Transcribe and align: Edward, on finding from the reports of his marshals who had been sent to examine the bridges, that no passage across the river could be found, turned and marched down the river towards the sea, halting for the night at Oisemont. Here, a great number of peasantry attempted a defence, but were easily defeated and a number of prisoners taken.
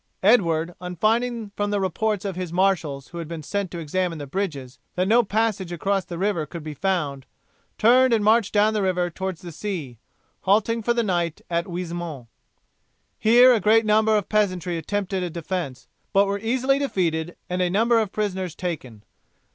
Edward, 0.23 0.73
on 0.81 0.95
finding 0.95 1.51
from 1.55 1.69
the 1.69 1.79
reports 1.79 2.25
of 2.25 2.35
his 2.35 2.51
marshals 2.51 3.09
who 3.09 3.19
had 3.19 3.27
been 3.27 3.43
sent 3.43 3.69
to 3.69 3.77
examine 3.77 4.17
the 4.17 4.25
bridges, 4.25 4.79
that 4.95 5.07
no 5.07 5.21
passage 5.21 5.71
across 5.71 6.05
the 6.05 6.17
river 6.17 6.47
could 6.47 6.63
be 6.63 6.73
found, 6.73 7.27
turned 7.77 8.11
and 8.11 8.25
marched 8.25 8.51
down 8.51 8.73
the 8.73 8.81
river 8.81 9.11
towards 9.11 9.41
the 9.43 9.51
sea, 9.51 9.99
halting 10.39 10.81
for 10.81 10.95
the 10.95 11.03
night 11.03 11.41
at 11.51 11.67
Oisemont. 11.67 12.25
Here, 13.19 13.53
a 13.53 13.59
great 13.59 13.85
number 13.85 14.17
of 14.17 14.27
peasantry 14.27 14.75
attempted 14.75 15.21
a 15.21 15.29
defence, 15.29 15.87
but 16.13 16.25
were 16.25 16.39
easily 16.39 16.79
defeated 16.79 17.35
and 17.47 17.61
a 17.61 17.69
number 17.69 17.99
of 17.99 18.11
prisoners 18.11 18.55
taken. 18.55 19.03